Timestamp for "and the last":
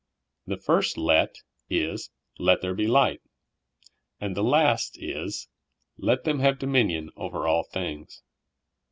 4.19-4.97